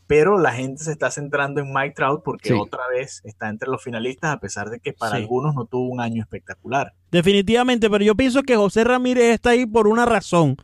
[0.07, 2.55] pero la gente se está centrando en Mike Trout porque Sí.
[2.59, 5.21] otra vez está entre los finalistas, a pesar de que para Sí.
[5.23, 6.93] algunos no tuvo un año espectacular.
[7.11, 10.57] Definitivamente, pero yo pienso que José Ramírez está ahí por una razón.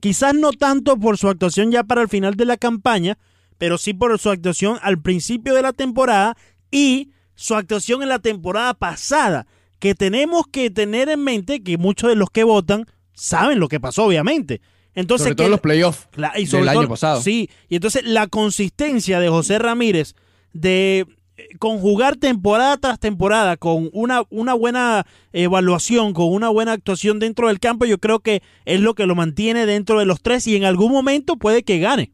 [0.00, 3.18] Quizás no tanto por su actuación ya para el final de la campaña,
[3.58, 6.36] pero sí por su actuación al principio de la temporada
[6.70, 9.46] y su actuación en la temporada pasada,
[9.78, 13.80] que tenemos que tener en mente que muchos de los que votan saben lo que
[13.80, 14.60] pasó, obviamente.
[14.94, 16.08] Entonces, Sobre todo que- los playoffs.
[16.16, 17.20] Del año pasado.
[17.20, 20.14] Sí, y entonces la consistencia de José Ramírez
[20.54, 27.18] de eh, conjugar temporada tras temporada con una, una buena evaluación, con una buena actuación
[27.18, 30.46] dentro del campo, yo creo que es lo que lo mantiene dentro de los tres
[30.46, 32.12] y en algún momento puede que gane.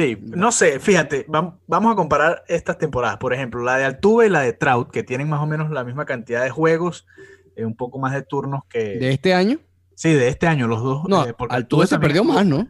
[0.00, 3.18] Sí, no sé, fíjate, vam- vamos a comparar estas temporadas.
[3.18, 5.84] Por ejemplo, la de Altuve y la de Trout, que tienen más o menos la
[5.84, 7.06] misma cantidad de juegos,
[7.56, 8.78] eh, un poco más de turnos que...
[8.98, 9.58] De este año.
[9.94, 11.02] sí, de este año, los dos.
[11.08, 12.66] No, eh, porque Altuve se también perdió más, ¿no?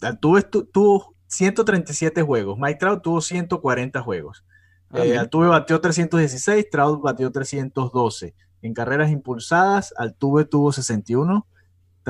[0.00, 4.44] Altuve tuvo 137 juegos, Mike Trout tuvo 140 juegos.
[4.90, 5.18] Ah, Eh.
[5.18, 8.34] Altuve batió 316, Trout batió 312.
[8.62, 11.46] En carreras impulsadas, Altuve tuvo 61,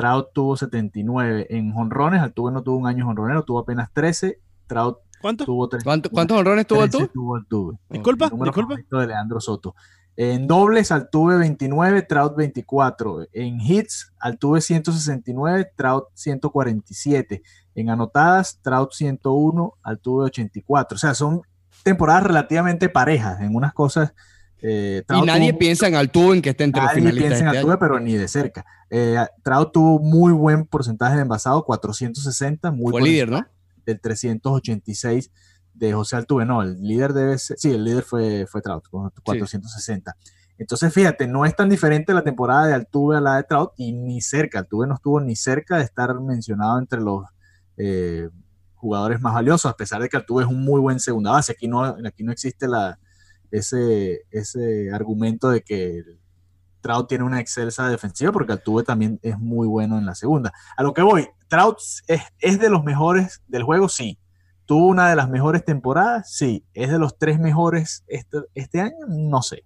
[0.00, 1.46] Trout tuvo 79.
[1.50, 5.44] En jonrones, Altuve no tuvo un año jonronero, tuvo apenas 13, Trout ¿Cuánto?
[5.44, 5.82] tuvo 3.
[5.82, 7.06] ¿Cuánto- ¿Cuántos honrones tuvo 13 tú?
[7.12, 7.78] tuvo Altuve.
[7.90, 8.76] Disculpa, El disculpa.
[9.00, 9.74] de Leandro Soto.
[10.16, 13.26] En dobles, Altuve 29, Trout 24.
[13.32, 17.42] En hits, Altuve 169, Trout 147.
[17.74, 20.96] En anotadas, Trout 101, Altuve 84.
[20.96, 21.42] O sea, son
[21.84, 23.40] temporadas relativamente parejas.
[23.40, 24.12] En unas cosas.
[24.62, 27.28] Eh, Y nadie tuvo- piensa en Altuve en que esté entre los nadie finalistas.
[27.28, 28.64] piensa en este Altuve, pero ni de cerca.
[28.90, 33.46] Eh, Trout tuvo muy buen porcentaje de envasado, 460, muy por líder, ¿no?
[33.86, 35.30] del 386
[35.74, 36.44] de José Altuve.
[36.44, 40.16] No, el líder debe ser, sí, el líder fue, fue Trout con 460.
[40.58, 43.92] Entonces, fíjate, no es tan diferente la temporada de Altuve a la de Trout y
[43.92, 44.58] ni cerca.
[44.58, 47.24] Altuve no estuvo ni cerca de estar mencionado entre los
[47.76, 48.28] eh,
[48.74, 51.52] jugadores más valiosos, a pesar de que Altuve es un muy buen segunda base.
[51.52, 52.98] Aquí no, aquí no existe la,
[53.50, 56.04] ese, ese argumento de que
[56.80, 60.52] Trout tiene una excelsa defensiva, porque Altuve también es muy bueno en la segunda.
[60.76, 64.18] A lo que voy, Trout es, es de los mejores del juego, sí.
[64.64, 66.64] Tuvo una de las mejores temporadas, sí.
[66.74, 69.64] Es de los tres mejores este, este año, no sé.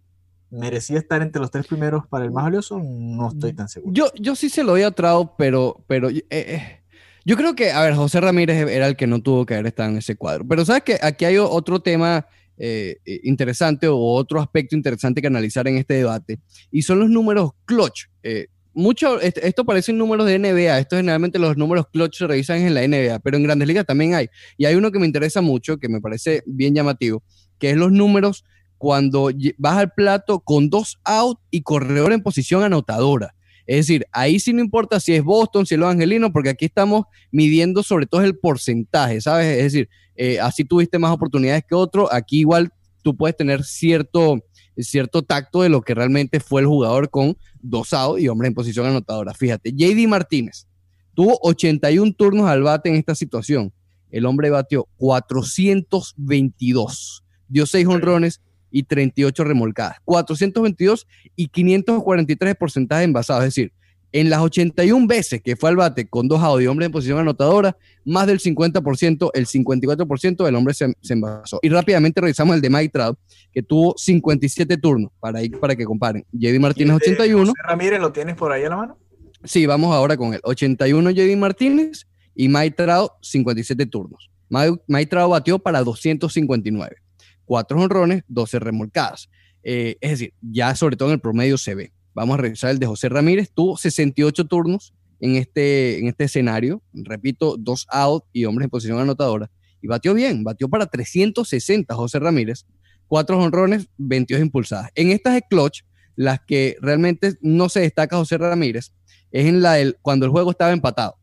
[0.51, 2.79] ¿Merecía estar entre los tres primeros para el más valioso?
[2.79, 3.92] No estoy tan seguro.
[3.95, 6.83] Yo, yo sí se lo doy a Trout, pero, pero eh, eh,
[7.25, 9.90] yo creo que, a ver, José Ramírez era el que no tuvo que haber estado
[9.90, 10.47] en ese cuadro.
[10.47, 12.27] Pero sabes que aquí hay otro tema
[12.64, 16.38] eh, eh, interesante o otro aspecto interesante que analizar en este debate,
[16.70, 18.05] y son los números clutch.
[18.22, 22.59] Eh, mucho, est- esto parecen números de NBA, esto generalmente los números clutch se revisan
[22.61, 24.29] en la NBA, pero en grandes ligas también hay.
[24.57, 27.22] Y hay uno que me interesa mucho, que me parece bien llamativo,
[27.59, 28.44] que es los números
[28.79, 33.35] cuando vas al plato con dos out y corredor en posición anotadora.
[33.66, 36.64] Es decir, ahí sí no importa si es Boston, si es los Angelinos, porque aquí
[36.64, 39.59] estamos midiendo sobre todo el porcentaje, ¿sabes?
[39.59, 42.72] Es decir, eh, así tuviste más oportunidades que otro, aquí igual
[43.03, 44.44] tú puedes tener cierto,
[44.77, 48.55] cierto tacto de lo que realmente fue el jugador con dos out y hombres en
[48.55, 49.35] posición anotadora.
[49.35, 50.66] Fíjate, JD Martínez
[51.14, 53.70] tuvo 81 turnos al bate en esta situación.
[54.11, 58.40] El hombre batió 422, dio 6 honrones
[58.73, 59.99] y 38 remolcadas.
[60.05, 61.07] 422
[61.37, 63.41] y 543 de porcentaje de envasado.
[63.41, 63.73] Es decir,
[64.13, 67.77] en las 81 veces que fue al bate con dos audio hombres en posición anotadora,
[68.05, 71.59] más del 50%, el 54% del hombre se, se envasó.
[71.63, 73.19] Y rápidamente revisamos el de Mike Trout,
[73.53, 76.25] que tuvo 57 turnos, para, ir, para que comparen.
[76.33, 77.47] JD Martínez ¿Y el de 81.
[77.53, 78.99] José Ramírez, ¿lo tienes por ahí a la mano?
[79.45, 84.31] Sí, vamos ahora con el 81 JD Martínez y Mike Trout 57 turnos.
[84.51, 86.97] Mike, Mike Trout batió para 259,
[87.45, 89.29] 4 honrones, 12 remolcadas.
[89.63, 91.93] Eh, es decir, ya sobre todo en el promedio se ve.
[92.15, 96.83] Vamos a revisar el de José Ramírez, tuvo 68 turnos en este, en este escenario,
[96.93, 99.51] repito, dos out y hombres en posición anotadora,
[99.81, 102.67] y batió bien, batió para 360 José Ramírez,
[103.07, 104.91] 4 honrones, 22 impulsadas.
[104.95, 105.83] En estas de clutch,
[106.17, 108.93] las que realmente no se destaca José Ramírez,
[109.31, 111.17] es en la del, cuando el juego estaba empatado.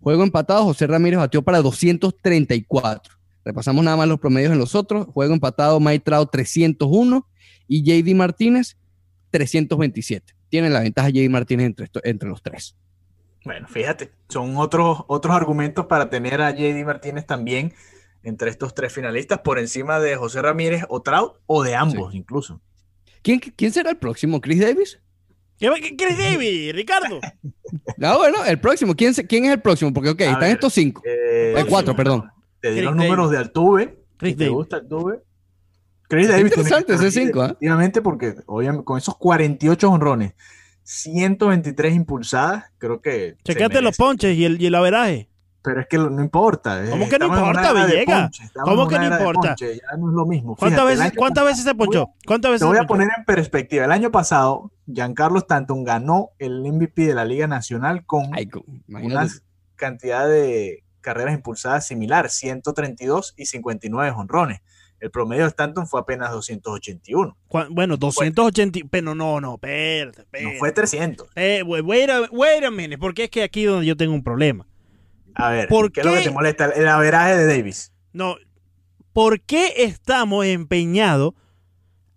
[0.00, 3.14] Juego empatado, José Ramírez batió para 234.
[3.44, 5.06] Repasamos nada más los promedios en los otros.
[5.06, 7.28] Juego empatado, Mike Trout 301
[7.68, 8.76] y JD Martínez
[9.30, 10.34] 327.
[10.48, 12.76] Tienen la ventaja JD Martínez entre, entre los tres.
[13.44, 17.74] Bueno, fíjate, son otros, otros argumentos para tener a JD Martínez también
[18.22, 22.60] entre estos tres finalistas por encima de José Ramírez o Trout o de ambos incluso.
[23.22, 24.40] ¿Quién, ¿Quién será el próximo?
[24.40, 25.00] ¿Chris Davis?
[25.58, 27.20] ¿Qué, Chris Davis, Ricardo?
[27.96, 28.94] No, bueno, el próximo.
[28.94, 29.92] ¿Quién, quién es el próximo?
[29.92, 31.02] Porque, ok, están estos cinco.
[31.04, 32.30] Eh, el cuatro, perdón.
[32.64, 34.06] Te di los números de Altuve.
[34.16, 35.20] Chris ¿Te gusta Altuve?
[36.08, 36.46] Chris Davis.
[36.46, 37.46] interesante ese cinco, ¿eh?
[37.48, 40.32] Efectivamente, porque obviamente con esos 48 honrones,
[40.84, 43.36] 123 impulsadas, creo que.
[43.44, 45.28] Chequete los ponches y el, y el averaje.
[45.62, 46.82] Pero es que no importa.
[46.82, 48.30] Eh, ¿Cómo que no importa, Villegas?
[48.54, 49.56] ¿Cómo que no importa?
[49.58, 50.56] ya no es lo mismo.
[50.56, 52.14] ¿Cuántas, veces, ¿cuántas veces se ponchó?
[52.26, 53.84] ¿Cuántas veces te voy a poner en perspectiva.
[53.84, 58.30] El año pasado, Giancarlo Stanton ganó el MVP de la Liga Nacional con
[58.88, 59.28] una
[59.76, 64.60] cantidad de carreras impulsadas similar, 132 y 59 honrones.
[65.00, 67.36] El promedio de Stanton fue apenas 281.
[67.70, 71.28] Bueno, 280, pero no, no, espérate, No fue 300.
[71.36, 74.24] Eh, wait, a, wait a minute, porque es que aquí es donde yo tengo un
[74.24, 74.66] problema.
[75.34, 76.70] A ver, ¿qué, es lo que te molesta?
[76.70, 77.92] El averaje de Davis.
[78.14, 78.36] No,
[79.12, 81.34] ¿por qué estamos empeñados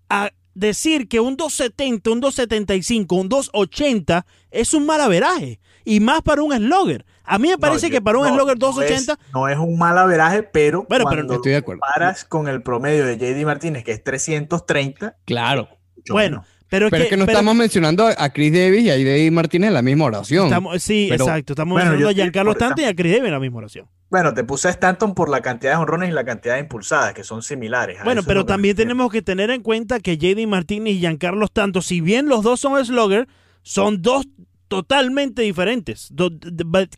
[0.10, 5.60] a decir que un 270, un 275, un 280 es un mal averaje?
[5.84, 7.06] Y más para un slogger.
[7.27, 9.19] A mí me parece que para un slogger 280.
[9.33, 11.81] No es, un mal averaje, pero bueno, cuando estoy de acuerdo.
[11.81, 15.17] paras con el promedio de JD Martínez, que es 330.
[15.25, 15.67] Claro.
[16.09, 16.45] Bueno.
[16.69, 19.81] Pero, es que, no estamos mencionando a Chris Davis y a David Martínez en la
[19.81, 20.51] misma oración.
[20.79, 21.53] sí, exacto.
[21.53, 23.87] Estamos mencionando a Giancarlo Stanton y a Chris Davis en la misma oración.
[24.09, 27.13] Bueno, te puse a Stanton por la cantidad de honrones y la cantidad de impulsadas,
[27.13, 27.99] que son similares.
[28.03, 32.01] Bueno, pero también tenemos que tener en cuenta que JD Martínez y Giancarlo Stanton, si
[32.01, 33.27] bien los dos son slugger,
[33.63, 34.27] son dos
[34.67, 36.13] totalmente diferentes.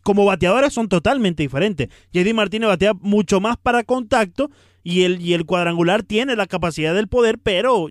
[0.02, 1.88] como bateadores son totalmente diferentes.
[2.12, 4.50] JD Martínez batea mucho más para contacto
[4.82, 7.88] y el, y el cuadrangular tiene la capacidad del poder, pero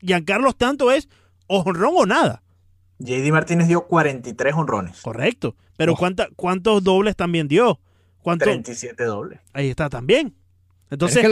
[0.00, 1.08] Giancarlo tanto es
[1.46, 2.42] honrón o nada.
[2.98, 5.00] JD Martínez dio 43 honrones.
[5.00, 5.56] Correcto.
[5.76, 5.94] Pero
[6.36, 7.80] ¿cuántos dobles también dio?
[8.36, 9.40] 37 dobles.
[9.52, 10.34] Ahí está también.
[10.90, 11.24] Entonces,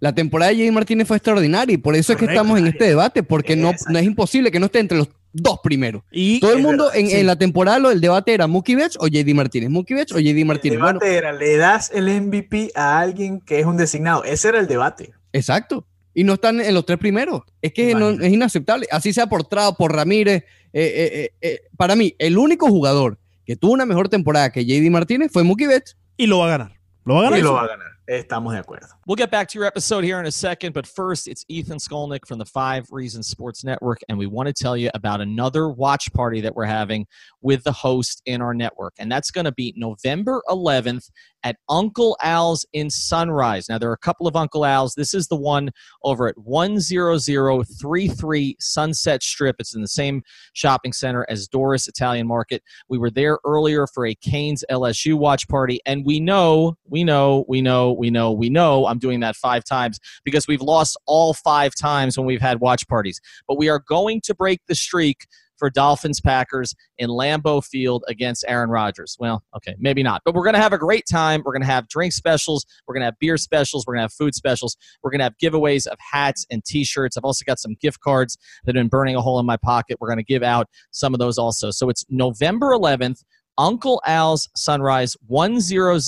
[0.00, 2.84] la, temporada de JD Martínez fue extraordinaria y por eso es que estamos en este
[2.84, 5.08] debate, porque no, no, es imposible que no esté entre los
[5.42, 6.02] dos primeros.
[6.10, 9.34] Y Todo el mundo en, la temporada lo del debate era Mookie Betts o JD
[9.34, 9.70] Martínez.
[9.70, 10.78] Mookie Betts o JD Martínez.
[10.78, 14.24] El debate era, ¿le das el MVP a alguien que es un designado?
[14.24, 15.12] Ese era el debate.
[15.32, 15.86] Exacto
[16.18, 17.42] y no están en los tres primeros.
[17.62, 18.88] Es que es inaceptable.
[18.90, 20.42] Así sea por Trao, por Ramírez.
[20.72, 24.90] Eh, eh, eh, para mí, el único jugador que tuvo una mejor temporada que JD
[24.90, 25.96] Martínez fue Mookie Betts.
[26.16, 26.72] Y lo va a ganar.
[27.04, 27.38] Lo va a ganar.
[27.38, 27.87] Y lo va a ganar.
[28.08, 28.86] Estamos de acuerdo.
[29.06, 32.26] We'll get back to your episode here in a second, but first, it's Ethan Skolnick
[32.26, 36.10] from the Five Reasons Sports Network, and we want to tell you about another watch
[36.14, 37.06] party that we're having
[37.42, 41.10] with the host in our network, and that's going to be November 11th
[41.44, 43.68] at Uncle Al's in Sunrise.
[43.68, 44.94] Now, there are a couple of Uncle Al's.
[44.94, 45.70] This is the one
[46.02, 49.56] over at 10033 Sunset Strip.
[49.58, 52.62] It's in the same shopping center as Doris Italian Market.
[52.88, 57.44] We were there earlier for a Canes LSU watch party, and we know, we know,
[57.48, 58.86] we know we know, we know.
[58.86, 62.86] I'm doing that five times because we've lost all five times when we've had watch
[62.88, 63.20] parties.
[63.46, 65.26] But we are going to break the streak
[65.58, 69.16] for Dolphins Packers in Lambeau Field against Aaron Rodgers.
[69.18, 70.22] Well, okay, maybe not.
[70.24, 71.42] But we're going to have a great time.
[71.44, 72.64] We're going to have drink specials.
[72.86, 73.84] We're going to have beer specials.
[73.86, 74.76] We're going to have food specials.
[75.02, 77.16] We're going to have giveaways of hats and t shirts.
[77.16, 79.98] I've also got some gift cards that have been burning a hole in my pocket.
[80.00, 81.70] We're going to give out some of those also.
[81.70, 83.24] So it's November 11th,
[83.58, 86.00] Uncle Al's Sunrise 100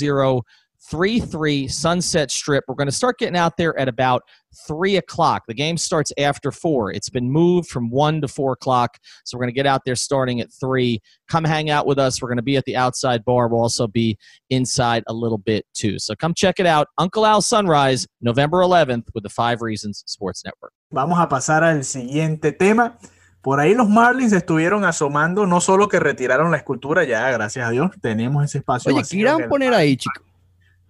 [0.91, 2.65] 3 3 Sunset Strip.
[2.67, 4.23] We're going to start getting out there at about
[4.67, 5.45] 3 o'clock.
[5.47, 6.93] The game starts after 4.
[6.93, 8.99] It's been moved from 1 to 4 o'clock.
[9.25, 11.01] So we're going to get out there starting at 3.
[11.29, 12.21] Come hang out with us.
[12.21, 13.49] We're going to be at the outside bar.
[13.49, 14.19] We'll also be
[14.51, 15.99] inside a little bit too.
[15.99, 16.89] So come check it out.
[16.99, 20.73] Uncle Al Sunrise, November 11th with the Five Reasons Sports Network.
[20.91, 22.99] Vamos a pasar al siguiente tema.
[23.43, 27.71] Por ahí los Marlins estuvieron asomando, no solo que retiraron la escultura, ya gracias a
[27.71, 28.95] Dios tenemos ese espacio.
[28.95, 30.30] Oye, ¿qué irán a poner ahí, chicos?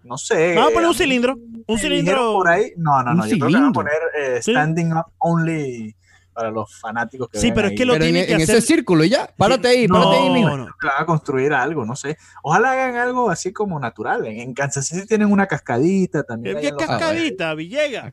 [0.05, 0.55] No sé.
[0.55, 1.39] Vamos a poner un cilindro.
[1.67, 2.33] Un cilindro.
[2.35, 2.73] Por ahí.
[2.77, 3.27] No, no, no.
[3.27, 5.95] Yo creo que van a poner eh, Standing Up Only
[6.33, 7.77] para los fanáticos que Sí, pero es ahí.
[7.77, 8.57] que lo Pero en, tiene que en hacer.
[8.57, 9.31] ese círculo y ya.
[9.37, 10.57] Párate ahí, No, párate ahí, mijo.
[10.57, 12.17] No, van a construir algo, no sé.
[12.43, 14.27] Ojalá hagan algo así como natural.
[14.27, 16.59] En, en Kansas City tienen una cascadita también.
[16.61, 18.13] ¿Qué en los- cascadita, Villegas?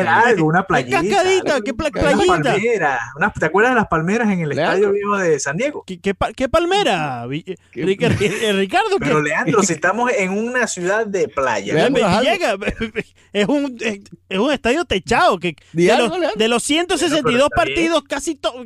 [0.00, 1.00] Una algo, una ¿Qué playita.
[1.02, 1.52] cascadita?
[1.54, 2.42] algo, ¿Qué pla- playita?
[2.52, 4.74] palmeras, unas- ¿Te acuerdas de las palmeras en el Leandro.
[4.74, 5.84] estadio viejo de San Diego?
[5.86, 7.26] ¿Qué, qué qué palmera?
[7.72, 9.06] ¿Qué- Rica- eh, Ricardo, ¿qué?
[9.06, 12.06] Pero Leandro, si estamos en una ciudad de playa, Leandro,
[13.32, 18.02] es un, es, un estadio techado que los, de los 162 Bueno, pero está partidos
[18.04, 18.62] casi todo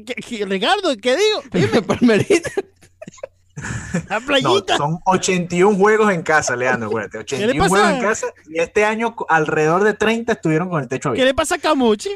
[0.47, 1.69] Ricardo ¿qué digo?
[1.73, 2.51] Una palmerita.
[4.09, 7.19] la no, playita son 81 juegos en casa, Leandro, acuérdate.
[7.19, 7.69] le 81 pasa?
[7.69, 11.29] juegos en casa y este año alrededor de 30 estuvieron con el techo ¿qué abierto.
[11.29, 12.11] le pasa a Camuchi?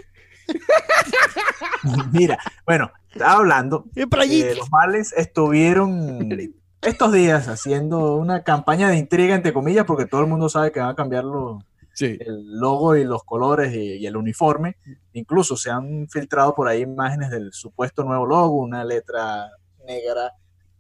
[2.13, 3.85] Mira, bueno, estaba hablando.
[3.95, 6.29] ¿qué eh, los Marlins estuvieron
[6.83, 10.81] estos días haciendo una campaña de intriga, entre comillas, porque todo el mundo sabe que
[10.81, 11.63] van a cambiar los,
[11.97, 12.17] Sí.
[12.21, 14.77] el logo y los colores y, y el uniforme.
[15.15, 19.51] Incluso se han filtrado por ahí imágenes del supuesto nuevo logo, una letra
[19.87, 20.33] negra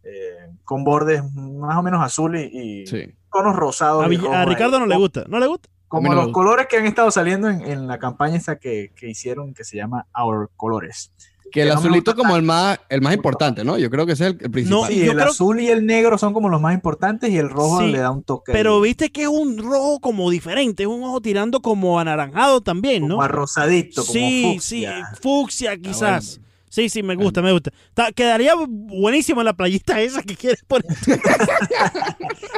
[0.05, 3.14] eh, con bordes más o menos azul y, y Sí.
[3.31, 4.05] conos rosados.
[4.05, 4.46] a, y ahí.
[4.46, 6.33] Ricardo no le gusta no le gusta Como no los gusta.
[6.35, 9.76] colores que han estado saliendo en, en la campaña esta que, que hicieron, que se
[9.76, 11.12] llama Our Colores.
[11.53, 13.79] Que el azulito como el más, el más importante, ¿no?
[13.79, 14.81] Yo creo que ese es el, el principal.
[14.83, 17.39] No, Sí, yo el creo- azul y el negro son como los más importantes y
[17.39, 18.53] el rojo Sí, le da un toque.
[18.53, 22.61] pero ahí, viste que es un rojo como diferente es un ojo tirando como anaranjado
[22.61, 23.23] también como ¿no?
[23.23, 25.09] arrosadito, como sí fucsia.
[25.15, 27.73] sí fucsia quizás Sí, sí, me gusta, me gusta.
[27.95, 30.85] Ta- quedaría buenísimo la playita esa que quieres poner.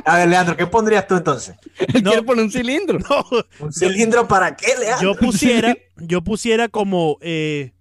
[0.05, 1.55] A ver, Leandro, ¿qué pondrías tú entonces?
[2.03, 2.11] No.
[2.11, 2.98] quiere poner un cilindro.
[3.09, 3.24] No,
[3.61, 5.12] ¿Un cilindro para qué, Leandro?
[5.14, 7.72] yo pusiera, yo pusiera como eh,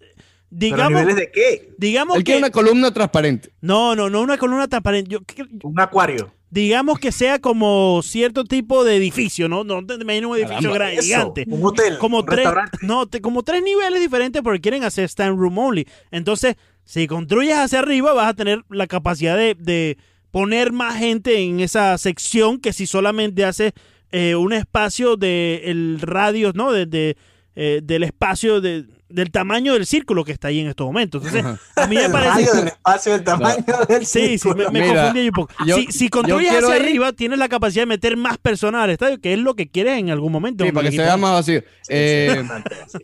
[0.50, 1.70] Digamos, niveles de qué?
[1.78, 3.50] digamos Él que una columna transparente.
[3.62, 5.10] no, no, no una columna transparente.
[5.12, 5.20] Yo,
[5.64, 6.34] Un acuario.
[6.50, 9.64] digamos que sea como cierto tipo de edificio, ¿no?
[9.66, 11.46] No te imaginas un edificio Caramba, grande, Eso, gigante.
[11.50, 11.98] Un hotel.
[11.98, 12.78] Como un tres, restaurante.
[12.82, 15.86] no, te- como tres niveles diferentes porque quieren hacer stand room only.
[16.12, 19.98] Entonces, si construyes hacia arriba, vas a tener la capacidad de, de
[20.32, 23.74] poner más gente en esa sección que si solamente haces
[24.14, 26.72] eh, un espacio de el radio, ¿no?
[26.72, 27.18] De, de,
[27.60, 31.26] eh, del espacio de, del tamaño del círculo que está ahí en estos momentos.
[31.26, 34.72] Entonces, a mí me el parece radio del espacio, el tamaño del Sí, sí, círculo.
[34.72, 35.54] me, me Mira, confundí un poco.
[35.66, 38.92] yo- si, si construyes hacia ir- arriba, tienes la capacidad de meter más personas al
[38.92, 40.66] estadio, que es lo que quieres en algún momento.
[40.66, 41.64] Sí, para el que se vea más vacío.
[41.90, 42.44] Eh,
[42.92, 43.00] Sí,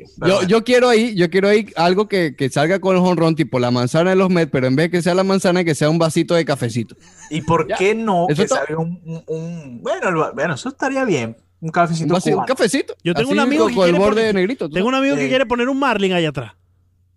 [0.47, 3.71] yo, quiero ahí, yo quiero ahí algo que, que salga con el honrón, tipo la
[3.71, 5.97] manzana de los Mets, pero en vez de que sea la manzana, que sea un
[5.97, 6.95] vasito de cafecito.
[7.29, 7.75] ¿Y por Ya.
[7.77, 11.37] qué no Eso que está- salga un, un- un- bueno, el- bueno, eso estaría bien.
[11.63, 12.93] Un cafecito Un, un cafecito.
[13.04, 14.67] Yo tengo Así un amigo con, que con el quiere borde poner- negrito.
[14.67, 15.30] ¿tú Tengo un amigo que Sí.
[15.30, 16.52] quiere poner un Marlin allá atrás.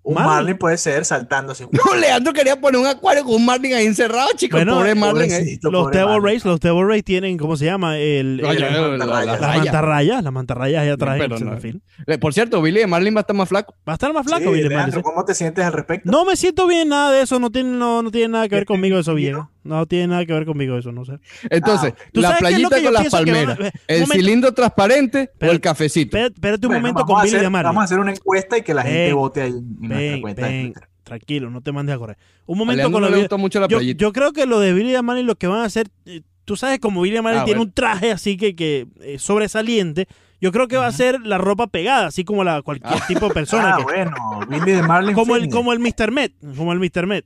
[0.05, 0.31] Un Marlin.
[0.35, 1.65] Marlin puede ser saltando así.
[1.73, 4.61] No, Leandro quería poner un acuario con un Marlin ahí encerrado, chicos.
[4.61, 5.39] Bueno, pobre Marlin ahí.
[5.41, 6.25] Pobrecito, Los Devil Marlin.
[6.25, 7.99] Rays, los Devil Rays tienen, ¿cómo se llama?
[7.99, 9.59] El, el- ay, ay, la- la- las la las raya.
[9.65, 11.39] mantarrayas, las mantarrayas allá atrás Pero no.
[11.39, 11.81] centerfield.
[12.07, 13.75] Eh, Por cierto, Billy de Marlin va a estar más flaco.
[13.89, 15.03] Va a estar más Sí, flaco, Billy Marlin, Leandro, ¿sí?
[15.03, 16.09] ¿Cómo te sientes al respecto?
[16.09, 18.63] No me siento bien nada de eso, no tiene, no, no tiene nada que ver
[18.63, 19.51] ¿Este conmigo eso, viejo.
[19.67, 21.19] No tiene nada que ver conmigo eso, no sé.
[21.51, 24.13] Entonces, Ah, ¿Tú la playita con las van palmeras, un el momento.
[24.15, 26.17] cilindro transparente o Pero- el cafecito.
[26.17, 27.69] Espérate, un Bueno, momento vamos con a Billy hacer- de Marlin.
[27.69, 30.43] Vamos a hacer una encuesta y que la gente vote ahí en nuestra Ven, cuenta.
[30.47, 30.75] de ven,
[31.05, 32.17] tranquilo, no te mandes a correr.
[32.47, 34.01] Un A momento con no lo de- gusta mucho la yo, playita.
[34.01, 36.79] yo creo que lo de Billy Marlin lo que van a hacer, eh, tú sabes,
[36.79, 37.69] como Billy Marlin Ah, tiene bueno.
[37.71, 40.07] un traje así que, que eh, sobresaliente,
[40.41, 43.35] yo creo que va a ser la ropa pegada, así como la cualquier tipo de
[43.35, 43.75] persona.
[43.75, 44.15] Ah, que- bueno,
[44.49, 45.15] Billy de Marlin.
[45.15, 46.11] como el como el Mr.
[46.13, 47.07] Met, como el Mr.
[47.07, 47.25] Met.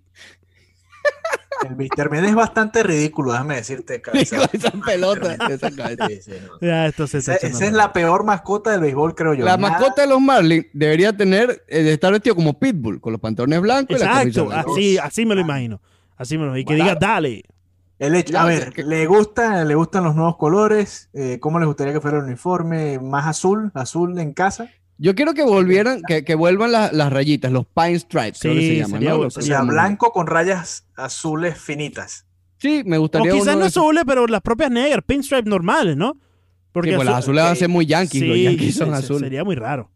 [1.69, 2.15] El Mr.
[2.25, 4.49] Es bastante ridículo, déjame decirte, cabeza.
[4.53, 6.07] Esa pelota, esa cabeza.
[6.09, 6.67] Sí, sí, no.
[6.67, 9.45] Ya, esto se Esa, es la peor mascota del béisbol, creo yo.
[9.45, 13.13] La Nada- mascota de los Marlins debería tener, eh, de estar vestido como Pitbull, con
[13.13, 15.81] los pantalones blancos y la camisa Exacto, así, así me lo imagino.
[16.17, 17.43] Así me lo Y que diga, dale.
[17.99, 21.11] El hecho- a ver, ¿le gusta, le gustan los nuevos colores?
[21.13, 22.99] Eh, ¿Cómo les gustaría que fuera el uniforme?
[22.99, 23.71] ¿Más azul?
[23.75, 24.71] ¿Azul en casa?
[25.03, 28.61] Yo quiero que volvieran, que, que vuelvan las, las rayitas, los Pine Stripes, creo que
[28.61, 29.69] Sí, se llaman.
[29.69, 32.27] O blanco con rayas azules finitas.
[32.59, 36.19] Sí, me O gustaría quizás uno no azules, pero las propias negras, pinstripe normales, ¿no?
[36.73, 38.93] Porque Sí, pues azul- las azules van a ser muy yankees, los Sí, yankees son
[38.93, 39.21] azules.
[39.23, 39.91] Sería muy raro.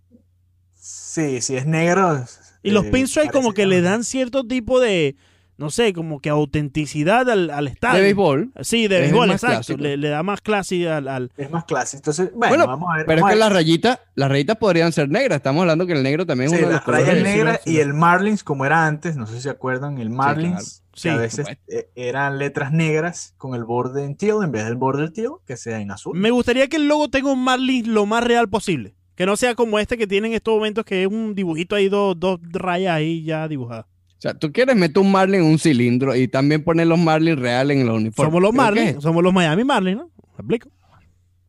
[0.74, 2.24] Sí, si es negro.
[2.62, 5.16] Y los eh, pinstripes como que le dan cierto tipo de,
[5.56, 7.96] no sé, como que autenticidad al, al estadio.
[7.98, 8.52] De béisbol.
[8.62, 9.56] Sí, de Es béisbol, más exacto.
[9.56, 9.82] clásico.
[9.82, 11.08] Le, le da más clase al...
[11.08, 11.98] al- Es más clásico.
[11.98, 13.06] Entonces, bueno, Bueno, vamos a ver.
[13.06, 15.36] Pero es que las rayitas, las rayitas podrían ser negras.
[15.36, 17.78] Estamos hablando que el negro también es Sí, uno de los las rayas negras y
[17.78, 21.16] el Marlins, como era antes, no sé si se acuerdan, el Marlins, Sí, que a
[21.16, 25.32] veces eh, eran letras negras con el borde en teal en vez del borde teal,
[25.46, 26.16] que sea en azul.
[26.16, 28.94] Me gustaría que el logo tenga un Marlin lo más real posible.
[29.16, 31.88] Que no sea como este que tiene en estos momentos, que es un dibujito ahí,
[31.88, 33.86] dos, dos rayas ahí ya dibujadas.
[34.24, 37.38] O sea, tú quieres meter un Marlin en un cilindro y también poner los Marlins
[37.38, 38.32] reales en los uniformes.
[38.32, 40.04] Somos los Marlins, somos los Miami Marlins, ¿no?
[40.06, 40.70] ¿Me explico?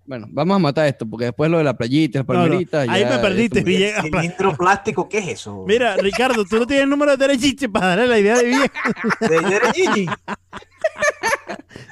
[0.05, 2.89] Bueno, vamos a matar esto, porque después lo de la playita, las No, no, palmeritas.
[2.89, 4.03] ahí ya me perdiste, Villegas.
[4.03, 5.63] Cilindro plástico, ¿qué es eso?
[5.65, 8.61] Mira, Ricardo, tú no tienes el número de Derechiche para darle la idea de bien.
[9.21, 10.05] De Derek Gigi.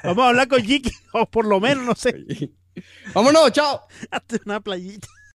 [0.04, 2.14] Vamos a hablar con Jiki, o por lo menos, no sé,
[3.14, 3.80] Vámonos, chao.
[4.10, 5.08] hazte una playita.